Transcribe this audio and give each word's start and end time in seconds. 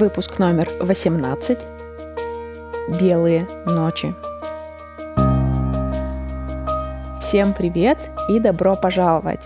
Выпуск 0.00 0.38
номер 0.38 0.68
18. 0.78 1.58
Белые 3.00 3.48
ночи. 3.66 4.14
Всем 7.20 7.52
привет 7.52 7.98
и 8.28 8.38
добро 8.38 8.76
пожаловать! 8.76 9.40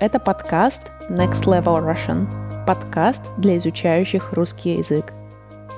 Это 0.00 0.18
подкаст 0.18 0.84
Next 1.10 1.42
Level 1.42 1.84
Russian. 1.84 2.26
Подкаст 2.66 3.20
для 3.36 3.58
изучающих 3.58 4.32
русский 4.32 4.76
язык. 4.76 5.12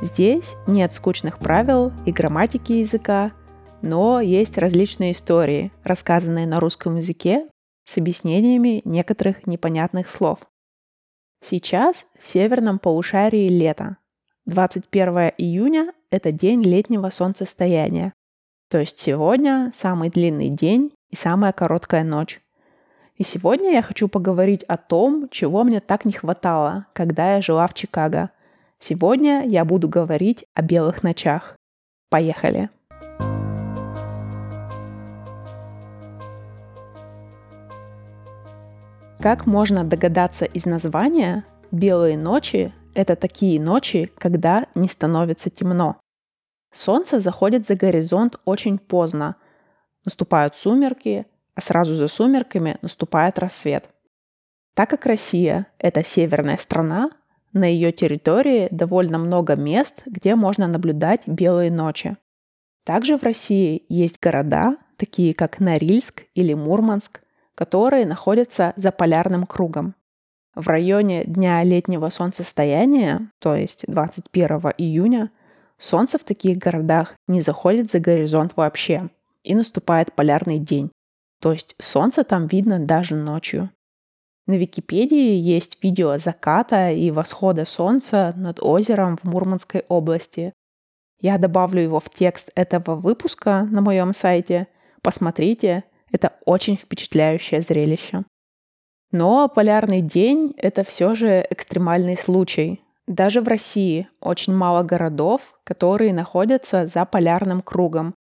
Здесь 0.03 0.55
нет 0.69 0.93
скучных 0.93 1.41
правил 1.41 1.91
и 2.07 2.13
грамматики 2.13 2.75
языка, 2.75 3.33
но 3.81 4.21
есть 4.21 4.57
различные 4.57 5.13
истории, 5.13 5.73
рассказанные 5.83 6.47
на 6.47 6.61
русском 6.61 6.95
языке 6.95 7.49
с 7.87 7.99
объяснениями 7.99 8.83
некоторых 8.85 9.49
непонятных 9.49 10.09
слов. 10.09 10.39
Сейчас 11.45 12.07
в 12.21 12.29
северном 12.29 12.79
полушарии 12.79 13.49
лето. 13.49 13.97
21 14.47 15.31
июня– 15.39 15.93
это 16.11 16.33
день 16.33 16.65
летнего 16.65 17.11
солнцестояния. 17.11 18.13
То 18.69 18.79
есть 18.79 18.99
сегодня 18.99 19.71
самый 19.73 20.11
длинный 20.11 20.49
день 20.49 20.91
и 21.11 21.15
самая 21.15 21.53
короткая 21.53 22.03
ночь. 22.03 22.41
И 23.17 23.23
сегодня 23.23 23.71
я 23.71 23.83
хочу 23.83 24.09
поговорить 24.09 24.65
о 24.65 24.79
том, 24.79 25.29
чего 25.31 25.63
мне 25.63 25.79
так 25.79 26.05
не 26.05 26.13
хватало, 26.13 26.87
когда 26.93 27.37
я 27.37 27.41
жила 27.41 27.69
в 27.69 27.75
Чикаго. 27.75 28.31
Сегодня 28.81 29.47
я 29.47 29.65
буду 29.65 29.89
говорить 29.89 30.45
о 30.55 30.63
белых 30.63 31.05
ночах. 31.05 31.57
Поехали! 32.11 32.69
Как 39.21 39.47
можно 39.47 39.85
догадаться 39.85 40.47
из 40.47 40.67
названия, 40.67 41.45
белые 41.71 42.19
ночи– 42.19 42.75
это 42.95 43.17
такие 43.17 43.61
ночи, 43.61 44.11
когда 44.19 44.67
не 44.75 44.89
становится 44.89 45.51
темно. 45.51 45.97
Солнце 46.73 47.21
заходит 47.21 47.67
за 47.67 47.77
горизонт 47.77 48.41
очень 48.45 48.79
поздно. 48.79 49.37
Наступают 50.05 50.55
сумерки, 50.55 51.27
а 51.55 51.61
сразу 51.61 51.95
за 51.95 52.09
сумерками 52.09 52.79
наступает 52.83 53.39
рассвет. 53.39 53.89
Так 54.75 54.91
как 54.91 55.07
Россия– 55.07 55.67
это 55.79 56.03
северная 56.03 56.57
страна, 56.57 57.11
на 57.53 57.67
ее 57.67 57.93
территории 57.93 58.69
довольно 58.71 59.19
много 59.19 59.57
мест, 59.57 60.03
где 60.07 60.35
можно 60.35 60.67
наблюдать 60.67 61.29
белые 61.29 61.71
ночи. 61.71 62.17
Также 62.85 63.19
в 63.19 63.23
России 63.23 63.85
есть 63.91 64.19
города, 64.21 64.79
такие 64.97 65.35
как 65.35 65.61
Норильск 65.61 66.25
или 66.35 66.55
Мурманск, 66.55 67.21
которые 67.55 68.07
находятся 68.07 68.73
за 68.77 68.91
полярным 68.91 69.47
кругом. 69.47 69.95
В 70.55 70.69
районе 70.69 71.25
дня 71.25 71.63
летнего 71.65 72.11
солнцестояния, 72.11 73.31
то 73.39 73.57
есть 73.57 73.85
21 73.87 74.73
июня, 74.77 75.31
солнце 75.79 76.19
в 76.19 76.25
таких 76.25 76.59
городах 76.59 77.15
не 77.27 77.41
заходит 77.41 77.91
за 77.91 78.01
горизонт 78.01 78.53
вообще, 78.57 79.09
и 79.43 79.55
наступает 79.55 80.13
полярный 80.13 80.59
день. 80.59 80.91
То 81.41 81.53
есть 81.53 81.75
солнце 81.79 82.23
там 82.23 82.47
видно 82.47 82.79
даже 82.79 83.17
ночью. 83.17 83.71
На 84.47 84.55
Википедии 84.55 85.35
есть 85.37 85.83
видео 85.83 86.19
заката 86.19 86.91
и 86.91 87.11
восхода 87.11 87.65
солнца 87.65 88.35
над 88.37 88.61
озером 88.61 89.17
в 89.17 89.25
Мурманской 89.25 89.85
области. 89.89 90.53
Я 91.21 91.39
добавлю 91.39 91.81
его 91.81 92.01
в 92.01 92.11
текст 92.11 92.51
этого 92.55 92.97
выпуска 92.97 93.67
на 93.71 93.81
моем 93.81 94.13
сайте. 94.13 94.67
Посмотрите, 95.01 95.85
это 96.11 96.33
очень 96.45 96.77
впечатляющее 96.77 97.61
зрелище. 97.61 98.25
Но 99.13 99.47
полярный 99.49 100.01
день– 100.01 100.55
это 100.57 100.85
все 100.85 101.15
же 101.15 101.47
экстремальный 101.51 102.17
случай. 102.17 102.83
Даже 103.07 103.43
в 103.43 103.49
России 103.49 104.09
очень 104.21 104.55
мало 104.55 104.83
городов, 104.83 105.43
которые 105.65 106.15
находятся 106.15 106.87
за 106.87 107.05
полярным 107.05 107.61
кругом. 107.61 108.15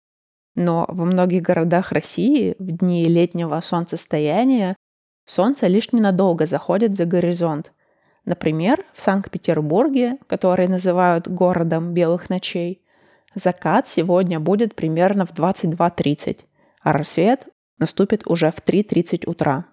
Но 0.55 0.85
во 0.87 1.05
многих 1.05 1.43
городах 1.43 1.91
России 1.91 2.55
в 2.57 2.71
дни 2.71 3.05
летнего 3.05 3.59
солнцестояния 3.61 4.75
солнце 5.25 5.67
лишь 5.67 5.93
ненадолго 5.93 6.47
заходит 6.47 6.95
за 6.95 7.05
горизонт. 7.05 7.71
Например, 8.25 8.83
в 8.93 9.01
Санкт-Петербурге, 9.01 10.17
который 10.27 10.67
называют 10.67 11.27
городом 11.27 11.93
белых 11.93 12.31
ночей, 12.31 12.81
закат 13.35 13.87
сегодня 13.87 14.39
будет 14.39 14.75
примерно 14.75 15.27
в 15.27 15.33
22.30, 15.33 16.39
а 16.81 16.93
рассвет 16.93 17.47
наступит 17.77 18.25
уже 18.25 18.51
в 18.51 18.57
3.30 18.57 19.29
утра. 19.29 19.65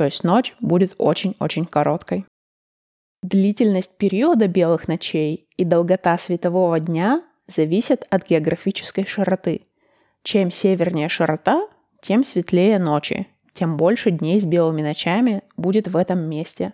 То 0.00 0.06
есть 0.06 0.24
ночь 0.24 0.54
будет 0.60 0.94
очень-очень 0.96 1.66
короткой. 1.66 2.24
Длительность 3.22 3.98
периода 3.98 4.48
белых 4.48 4.88
ночей 4.88 5.46
и 5.58 5.64
долгота 5.66 6.16
светового 6.16 6.80
дня 6.80 7.22
зависят 7.46 8.06
от 8.08 8.26
географической 8.26 9.04
широты. 9.04 9.66
Чем 10.22 10.50
севернее 10.50 11.10
широта, 11.10 11.68
тем 12.00 12.24
светлее 12.24 12.78
ночи, 12.78 13.26
тем 13.52 13.76
больше 13.76 14.10
дней 14.10 14.40
с 14.40 14.46
белыми 14.46 14.80
ночами 14.80 15.42
будет 15.58 15.86
в 15.86 15.98
этом 15.98 16.20
месте. 16.20 16.72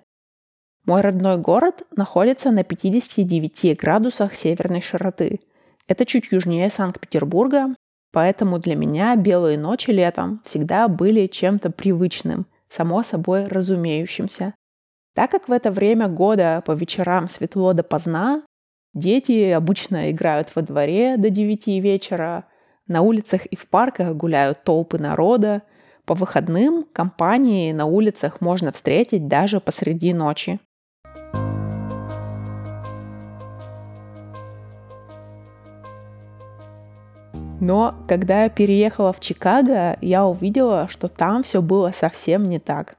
Мой 0.85 1.01
родной 1.01 1.37
город 1.37 1.83
находится 1.97 2.53
на 2.53 2.63
59 2.63 3.77
градусах 3.77 4.37
северной 4.37 4.83
широты. 4.83 5.41
Это 5.89 6.07
чуть 6.07 6.31
южнее 6.31 6.71
Санкт-Петербурга 6.71 7.75
Поэтому 8.17 8.59
для 8.59 8.77
меня 8.77 9.15
белые 9.15 9.59
ночи 9.59 9.91
летом 9.91 10.41
всегда 10.43 10.89
были 10.89 11.27
чем-то 11.27 11.71
привычным, 11.71 12.47
само 12.69 13.03
собой 13.03 13.47
разумеющимся. 13.47 14.55
Так 15.15 15.31
как 15.31 15.49
в 15.49 15.53
это 15.53 15.71
время 15.71 16.09
года 16.09 16.63
по 16.67 16.73
вечерам 16.73 17.29
светло 17.29 17.73
допоздна, 17.73 18.43
дети 18.95 19.51
обычно 19.51 20.11
играют 20.11 20.55
во 20.55 20.63
дворе 20.63 21.17
до 21.17 21.31
9 21.31 21.67
вечера, 21.83 22.45
на 22.87 23.01
улицах 23.03 23.47
и 23.47 23.57
в 23.57 23.67
парках 23.69 24.15
гуляют 24.15 24.63
толпы 24.63 24.99
народа, 24.99 25.63
по 26.05 26.15
выходным 26.15 26.85
компании 26.93 27.73
на 27.73 27.87
улицах 27.87 28.41
можно 28.41 28.71
встретить 28.71 29.27
даже 29.27 29.61
посреди 29.61 30.15
ночи. 30.15 30.61
Но 37.61 37.95
когда 38.07 38.45
я 38.45 38.49
переехала 38.51 39.13
в 39.13 39.21
Чикаго, 39.21 39.97
я 40.01 40.27
увидела, 40.27 40.89
что 40.89 41.09
там 41.09 41.43
все 41.43 41.63
было 41.63 41.91
совсем 41.91 42.45
не 42.45 42.59
так. 42.59 42.97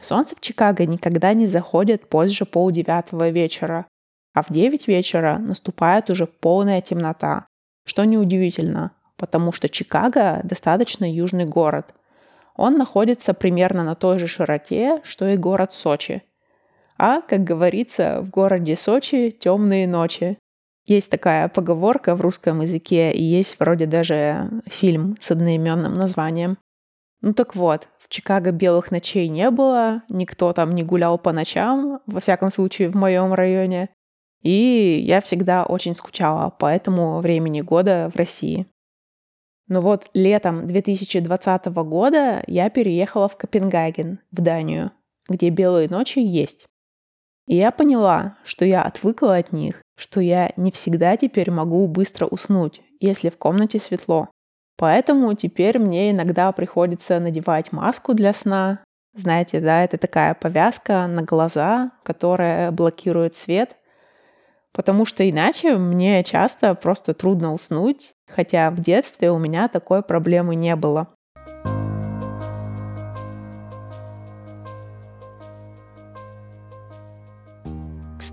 Солнце 0.00 0.36
в 0.36 0.40
Чикаго 0.40 0.84
никогда 0.84 1.32
не 1.32 1.46
заходит 1.46 2.08
позже 2.08 2.44
полдевятого 2.44 3.30
вечера, 3.30 3.86
а 4.34 4.42
в 4.42 4.50
9 4.50 4.88
вечера 4.88 5.38
наступает 5.38 6.10
уже 6.10 6.26
полная 6.26 6.82
темнота, 6.82 7.46
что 7.86 8.04
неудивительно, 8.04 8.90
потому 9.16 9.52
что 9.52 9.68
Чикаго 9.68 10.40
достаточно 10.44 11.10
южный 11.10 11.46
город. 11.46 11.94
Он 12.56 12.76
находится 12.76 13.32
примерно 13.32 13.84
на 13.84 13.94
той 13.94 14.18
же 14.18 14.26
широте, 14.26 15.00
что 15.02 15.26
и 15.28 15.36
город 15.36 15.72
Сочи. 15.72 16.22
А, 16.98 17.22
как 17.22 17.42
говорится, 17.42 18.20
в 18.20 18.30
городе 18.30 18.76
Сочи 18.76 19.30
темные 19.30 19.88
ночи. 19.88 20.38
Есть 20.86 21.10
такая 21.10 21.48
поговорка 21.48 22.14
в 22.14 22.20
русском 22.20 22.60
языке, 22.60 23.10
и 23.10 23.22
есть 23.22 23.58
вроде 23.58 23.86
даже 23.86 24.50
фильм 24.66 25.16
с 25.18 25.30
одноименным 25.30 25.94
названием. 25.94 26.58
Ну 27.22 27.32
так 27.32 27.56
вот, 27.56 27.88
в 27.98 28.10
Чикаго 28.10 28.52
белых 28.52 28.90
ночей 28.90 29.28
не 29.28 29.50
было, 29.50 30.02
никто 30.10 30.52
там 30.52 30.70
не 30.70 30.82
гулял 30.82 31.18
по 31.18 31.32
ночам, 31.32 32.00
во 32.06 32.20
всяком 32.20 32.50
случае 32.50 32.90
в 32.90 32.94
моем 32.94 33.32
районе. 33.32 33.88
И 34.42 35.02
я 35.06 35.22
всегда 35.22 35.64
очень 35.64 35.94
скучала 35.94 36.50
по 36.50 36.66
этому 36.66 37.20
времени 37.20 37.62
года 37.62 38.10
в 38.12 38.18
России. 38.18 38.66
Но 39.68 39.80
вот 39.80 40.10
летом 40.12 40.66
2020 40.66 41.66
года 41.66 42.44
я 42.46 42.68
переехала 42.68 43.26
в 43.26 43.38
Копенгаген, 43.38 44.18
в 44.30 44.42
Данию, 44.42 44.92
где 45.26 45.48
белые 45.48 45.88
ночи 45.88 46.18
есть. 46.18 46.66
И 47.46 47.56
я 47.56 47.70
поняла, 47.70 48.38
что 48.44 48.64
я 48.64 48.82
отвыкла 48.82 49.36
от 49.36 49.52
них, 49.52 49.82
что 49.96 50.20
я 50.20 50.52
не 50.56 50.72
всегда 50.72 51.16
теперь 51.16 51.50
могу 51.50 51.86
быстро 51.86 52.26
уснуть, 52.26 52.80
если 53.00 53.28
в 53.28 53.36
комнате 53.36 53.78
светло. 53.78 54.28
Поэтому 54.76 55.32
теперь 55.34 55.78
мне 55.78 56.10
иногда 56.10 56.50
приходится 56.52 57.20
надевать 57.20 57.72
маску 57.72 58.14
для 58.14 58.32
сна. 58.32 58.80
Знаете, 59.14 59.60
да, 59.60 59.84
это 59.84 59.98
такая 59.98 60.34
повязка 60.34 61.06
на 61.06 61.22
глаза, 61.22 61.92
которая 62.02 62.72
блокирует 62.72 63.34
свет. 63.34 63.76
Потому 64.72 65.04
что 65.04 65.28
иначе 65.28 65.76
мне 65.76 66.24
часто 66.24 66.74
просто 66.74 67.14
трудно 67.14 67.54
уснуть, 67.54 68.14
хотя 68.26 68.70
в 68.72 68.80
детстве 68.80 69.30
у 69.30 69.38
меня 69.38 69.68
такой 69.68 70.02
проблемы 70.02 70.56
не 70.56 70.74
было. 70.74 71.14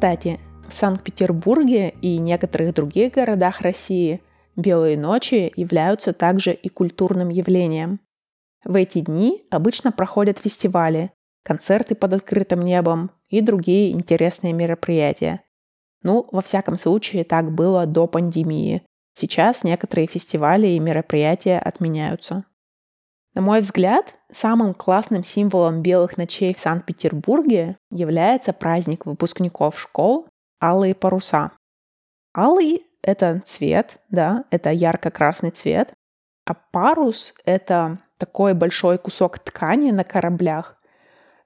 Кстати, 0.01 0.39
в 0.67 0.73
Санкт-Петербурге 0.73 1.93
и 2.01 2.17
некоторых 2.17 2.73
других 2.73 3.13
городах 3.13 3.61
России 3.61 4.19
белые 4.55 4.97
ночи 4.97 5.53
являются 5.55 6.11
также 6.11 6.53
и 6.53 6.69
культурным 6.69 7.29
явлением. 7.29 7.99
В 8.65 8.73
эти 8.73 9.01
дни 9.01 9.43
обычно 9.51 9.91
проходят 9.91 10.39
фестивали, 10.39 11.11
концерты 11.43 11.93
под 11.93 12.13
открытым 12.13 12.63
небом 12.63 13.11
и 13.29 13.41
другие 13.41 13.91
интересные 13.91 14.53
мероприятия. 14.53 15.43
Ну, 16.01 16.27
во 16.31 16.41
всяком 16.41 16.77
случае, 16.77 17.23
так 17.23 17.51
было 17.51 17.85
до 17.85 18.07
пандемии. 18.07 18.81
Сейчас 19.13 19.63
некоторые 19.63 20.07
фестивали 20.07 20.65
и 20.65 20.79
мероприятия 20.79 21.59
отменяются. 21.59 22.45
На 23.33 23.41
мой 23.41 23.61
взгляд, 23.61 24.15
самым 24.31 24.73
классным 24.73 25.23
символом 25.23 25.81
белых 25.81 26.17
ночей 26.17 26.53
в 26.53 26.59
Санкт-Петербурге 26.59 27.77
является 27.89 28.51
праздник 28.51 29.05
выпускников 29.05 29.79
школ 29.79 30.27
«Алые 30.61 30.93
паруса». 30.93 31.51
Алый— 32.35 32.85
это 33.01 33.41
цвет, 33.45 33.97
да, 34.09 34.43
это 34.51 34.71
ярко-красный 34.71 35.51
цвет, 35.51 35.93
а 36.45 36.53
парус— 36.53 37.33
это 37.45 37.99
такой 38.17 38.53
большой 38.53 38.97
кусок 38.97 39.39
ткани 39.39 39.91
на 39.91 40.03
кораблях. 40.03 40.77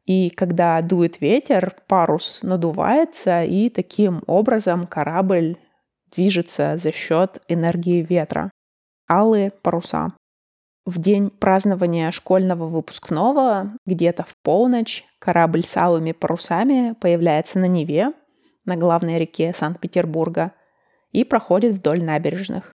И 0.06 0.30
когда 0.30 0.82
дует 0.82 1.22
ветер, 1.22 1.76
парус 1.88 2.42
надувается, 2.44 3.44
и 3.44 3.70
таким 3.70 4.24
образом 4.28 4.86
корабль 4.86 5.58
движется 6.12 6.78
за 6.78 6.92
счет 6.92 7.42
энергии 7.48 8.02
ветра. 8.02 8.52
Алые 9.10 9.52
паруса. 9.52 10.14
В 10.86 11.02
день 11.02 11.32
празднования 11.32 12.12
школьного 12.12 12.68
выпускного, 12.68 13.74
где-то 13.88 14.24
в 14.24 14.38
полночь, 14.44 15.04
корабль 15.18 15.64
с 15.64 15.76
алыми 15.76 16.12
парусами 16.12 16.96
появляется 17.02 17.58
на 17.58 17.66
Неве, 17.66 18.14
на 18.66 18.76
главной 18.76 19.18
реке 19.18 19.52
Санкт-Петербурга, 19.52 20.52
и 21.12 21.24
проходит 21.24 21.74
вдоль 21.74 22.04
набережных. 22.04 22.72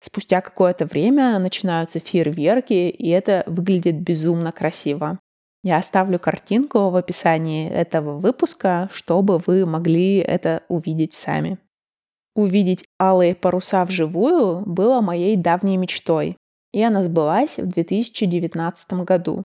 Спустя 0.00 0.42
какое-то 0.42 0.84
время 0.84 1.38
начинаются 1.38 2.00
фейерверки, 2.00 2.90
и 2.90 3.08
это 3.08 3.44
выглядит 3.46 3.98
безумно 3.98 4.52
красиво. 4.52 5.18
Я 5.62 5.78
оставлю 5.78 6.18
картинку 6.18 6.90
в 6.90 6.96
описании 6.96 7.70
этого 7.70 8.18
выпуска, 8.18 8.90
чтобы 8.92 9.38
вы 9.38 9.64
могли 9.64 10.18
это 10.18 10.64
увидеть 10.68 11.14
сами. 11.14 11.58
Увидеть 12.34 12.84
алые 13.00 13.34
паруса 13.34 13.84
вживую 13.86 14.64
было 14.66 15.00
моей 15.00 15.34
давней 15.34 15.78
мечтой, 15.78 16.36
и 16.72 16.82
она 16.82 17.02
сбылась 17.02 17.58
в 17.58 17.68
2019 17.68 18.92
году. 19.04 19.44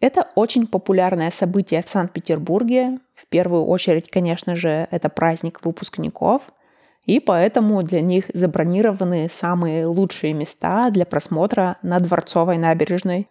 Это 0.00 0.28
очень 0.36 0.66
популярное 0.66 1.30
событие 1.30 1.82
в 1.82 1.88
Санкт-Петербурге. 1.88 2.98
В 3.14 3.26
первую 3.28 3.64
очередь, 3.64 4.10
конечно 4.10 4.54
же, 4.54 4.86
это 4.90 5.08
праздник 5.08 5.64
выпускников, 5.64 6.42
и 7.04 7.18
поэтому 7.20 7.82
для 7.82 8.00
них 8.00 8.26
забронированы 8.32 9.28
самые 9.28 9.86
лучшие 9.86 10.34
места 10.34 10.90
для 10.90 11.04
просмотра 11.04 11.78
на 11.82 11.98
Дворцовой 11.98 12.58
набережной. 12.58 13.28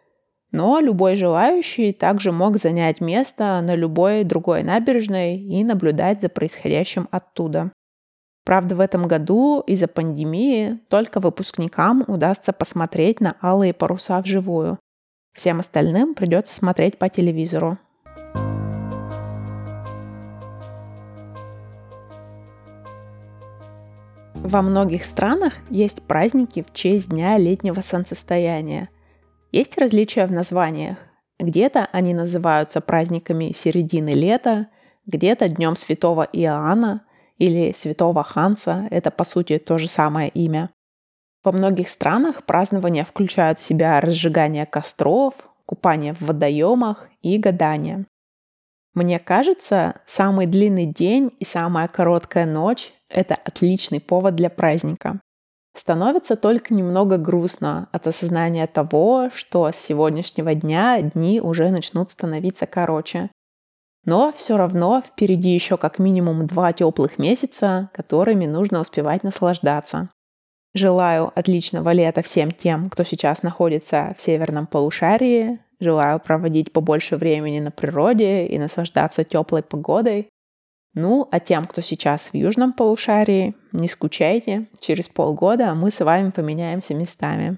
Но 0.51 0.79
любой 0.79 1.15
желающий 1.15 1.93
также 1.93 2.31
мог 2.31 2.57
занять 2.57 3.01
место 3.01 3.61
на 3.61 3.75
любой 3.75 4.23
другой 4.23 4.63
набережной 4.63 5.37
и 5.37 5.63
наблюдать 5.63 6.21
за 6.21 6.29
происходящим 6.29 7.07
оттуда. 7.11 7.71
Правда, 8.47 8.77
в 8.77 8.79
этом 8.79 9.09
году 9.09 9.59
из-за 9.67 9.89
пандемии 9.89 10.79
только 10.87 11.19
выпускникам 11.19 12.05
удастся 12.07 12.53
посмотреть 12.53 13.19
на 13.19 13.35
алые 13.41 13.73
паруса 13.73 14.21
вживую. 14.21 14.79
Всем 15.33 15.59
остальным 15.59 16.15
придется 16.15 16.55
смотреть 16.55 16.97
по 16.97 17.09
телевизору. 17.09 17.77
Во 24.35 24.61
многих 24.61 25.03
странах 25.03 25.55
есть 25.69 26.01
праздники 26.03 26.63
в 26.63 26.73
честь 26.73 27.09
Дня 27.09 27.37
летнего 27.37 27.81
солнцестояния. 27.81 28.87
Есть 29.51 29.77
различия 29.77 30.25
в 30.25 30.31
названиях. 30.31 30.99
Где-то 31.37 31.89
они 31.91 32.13
называются 32.13 32.79
праздниками 32.79 33.51
середины 33.53 34.13
лета, 34.13 34.67
где-то 35.05 35.49
Днем 35.49 35.75
Святого 35.75 36.23
Иоанна, 36.31 37.01
или 37.37 37.73
святого 37.73 38.23
Ханса, 38.23 38.87
это 38.91 39.11
по 39.11 39.23
сути 39.23 39.57
то 39.57 39.77
же 39.77 39.87
самое 39.87 40.29
имя. 40.29 40.69
Во 41.43 41.51
многих 41.51 41.89
странах 41.89 42.43
празднования 42.43 43.05
включают 43.05 43.59
в 43.59 43.63
себя 43.63 43.99
разжигание 44.01 44.65
костров, 44.65 45.33
купание 45.65 46.13
в 46.13 46.21
водоемах 46.21 47.07
и 47.21 47.37
гадание. 47.37 48.05
Мне 48.93 49.19
кажется, 49.19 50.01
самый 50.05 50.47
длинный 50.47 50.87
день 50.87 51.31
и 51.39 51.45
самая 51.45 51.87
короткая 51.87 52.45
ночь– 52.45 52.93
это 53.09 53.35
отличный 53.35 54.01
повод 54.01 54.35
для 54.35 54.49
праздника. 54.49 55.21
Становится 55.75 56.35
только 56.35 56.73
немного 56.73 57.17
грустно 57.17 57.87
от 57.91 58.07
осознания 58.07 58.65
того, 58.65 59.29
что 59.31 59.71
с 59.71 59.75
сегодняшнего 59.75 60.55
дня 60.55 60.99
дни 61.01 61.39
уже 61.39 61.69
начнут 61.69 62.09
становиться 62.09 62.65
короче. 62.65 63.29
Но 64.07 64.31
все 64.31 64.55
равно 64.55 65.03
впереди 65.05 65.49
еще 65.49 65.75
как 65.75 65.99
минимум 65.99 66.47
два 66.47 66.71
теплых 66.71 67.19
месяца, 67.19 67.89
которыми 67.93 68.45
нужно 68.45 68.79
успевать 68.79 69.21
наслаждаться. 69.23 70.09
Желаю 70.73 71.33
отличного 71.35 71.91
лета 71.91 72.21
всем 72.21 72.51
тем, 72.51 72.89
кто 72.89 73.03
сейчас 73.03 73.43
находится 73.43 74.15
в 74.17 74.21
северном 74.21 74.65
полушарии. 74.65 75.59
Желаю 75.81 76.21
проводить 76.21 76.71
побольше 76.71 77.17
времени 77.17 77.59
на 77.59 77.69
природе 77.69 78.47
и 78.47 78.57
наслаждаться 78.57 79.25
теплой 79.25 79.61
погодой. 79.61 80.29
Ну, 80.93 81.27
а 81.29 81.41
тем, 81.41 81.65
кто 81.65 81.81
сейчас 81.81 82.29
в 82.31 82.33
южном 82.33 82.71
полушарии, 82.71 83.55
не 83.73 83.89
скучайте, 83.89 84.67
через 84.79 85.09
полгода 85.09 85.75
мы 85.75 85.91
с 85.91 85.99
вами 85.99 86.29
поменяемся 86.29 86.93
местами. 86.95 87.57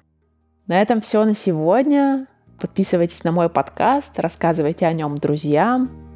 На 0.65 0.81
этом 0.81 0.99
все 1.01 1.23
на 1.25 1.35
сегодня. 1.35 2.25
Подписывайтесь 2.59 3.23
на 3.23 3.31
мой 3.31 3.49
подкаст, 3.49 4.19
рассказывайте 4.19 4.87
о 4.87 4.93
нем 4.93 5.15
друзьям. 5.15 6.08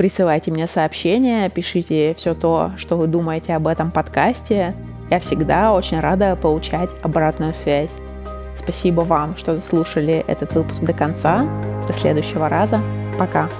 Присылайте 0.00 0.50
мне 0.50 0.66
сообщения, 0.66 1.50
пишите 1.50 2.14
все 2.16 2.32
то, 2.32 2.72
что 2.78 2.96
вы 2.96 3.06
думаете 3.06 3.54
об 3.54 3.66
этом 3.66 3.90
подкасте. 3.90 4.74
Я 5.10 5.20
всегда 5.20 5.74
очень 5.74 6.00
рада 6.00 6.36
получать 6.36 6.88
обратную 7.02 7.52
связь. 7.52 7.90
Спасибо 8.56 9.02
вам, 9.02 9.36
что 9.36 9.60
слушали 9.60 10.24
этот 10.26 10.54
выпуск 10.54 10.84
до 10.84 10.94
конца. 10.94 11.46
До 11.86 11.92
следующего 11.92 12.48
раза. 12.48 12.80
Пока. 13.18 13.50